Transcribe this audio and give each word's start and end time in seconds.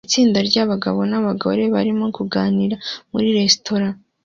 Itsinda 0.07 0.39
ryabagabo 0.49 0.99
nabagore 1.11 1.63
barimo 1.75 2.05
kuganira 2.17 2.75
muri 3.11 3.27
resitora 3.37 3.87